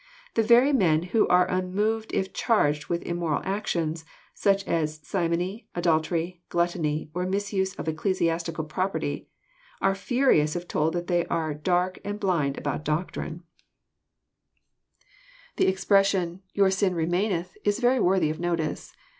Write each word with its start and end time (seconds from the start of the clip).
The 0.33 0.41
very 0.41 0.73
men 0.73 1.03
who 1.03 1.27
are 1.27 1.45
unmoved 1.45 2.11
if 2.11 2.33
charged 2.33 2.87
with 2.87 3.05
im 3.05 3.17
moral 3.17 3.43
actions, 3.45 4.03
such 4.33 4.65
as 4.67 4.99
simony, 5.03 5.67
adultery, 5.75 6.41
gluttony, 6.49 7.11
or 7.13 7.27
misuse 7.27 7.75
of 7.75 7.87
ecclesiastical 7.87 8.63
property, 8.63 9.27
are 9.79 9.93
furious 9.93 10.55
if 10.55 10.67
told 10.67 10.93
that 10.93 11.05
they 11.05 11.27
are 11.27 11.53
dark 11.53 11.99
and 12.03 12.19
blind 12.19 12.57
about 12.57 12.83
doctrine. 12.83 13.41
\ 13.43 13.45
1 15.59 15.67
^ 15.67 15.67
174 15.67 15.67
EXPOsrroEr 15.67 15.67
thoughts. 15.67 15.67
The 15.67 15.67
expression, 15.67 16.41
"your 16.55 16.71
sin 16.71 16.95
remaineth," 16.95 17.55
is 17.63 17.77
very 17.79 17.99
worthy 17.99 18.31
of 18.31 18.39
notice. 18.39 18.95